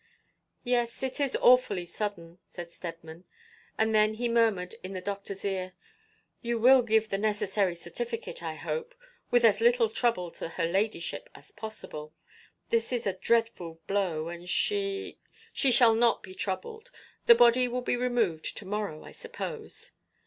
[0.63, 3.23] 'Yes, it is awfully sudden,' said Steadman,
[3.77, 5.73] and then he murmured in the doctor's ear,
[6.41, 8.95] 'You will give the necessary certificate, I hope,
[9.29, 12.15] with as little trouble to her ladyship as possible.
[12.71, 15.19] This is a dreadful blow, and she'
[15.53, 16.89] 'She shall not be troubled.
[17.27, 19.91] The body will be removed to morrow, I suppose.'